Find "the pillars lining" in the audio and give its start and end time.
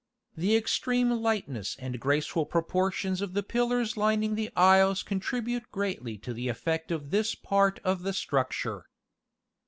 3.35-4.33